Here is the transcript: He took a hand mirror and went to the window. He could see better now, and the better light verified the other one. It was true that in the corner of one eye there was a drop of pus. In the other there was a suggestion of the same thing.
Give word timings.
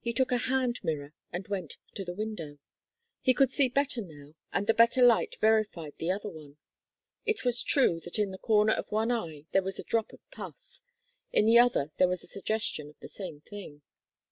He 0.00 0.12
took 0.12 0.32
a 0.32 0.38
hand 0.50 0.80
mirror 0.82 1.12
and 1.32 1.46
went 1.46 1.76
to 1.94 2.04
the 2.04 2.12
window. 2.12 2.58
He 3.20 3.32
could 3.32 3.50
see 3.50 3.68
better 3.68 4.00
now, 4.02 4.34
and 4.52 4.66
the 4.66 4.74
better 4.74 5.00
light 5.00 5.36
verified 5.40 5.94
the 5.98 6.10
other 6.10 6.28
one. 6.28 6.56
It 7.24 7.44
was 7.44 7.62
true 7.62 8.00
that 8.00 8.18
in 8.18 8.32
the 8.32 8.38
corner 8.38 8.72
of 8.72 8.90
one 8.90 9.12
eye 9.12 9.44
there 9.52 9.62
was 9.62 9.78
a 9.78 9.84
drop 9.84 10.12
of 10.12 10.28
pus. 10.32 10.82
In 11.30 11.46
the 11.46 11.60
other 11.60 11.92
there 11.98 12.08
was 12.08 12.24
a 12.24 12.26
suggestion 12.26 12.88
of 12.90 12.98
the 12.98 13.06
same 13.06 13.42
thing. 13.42 13.82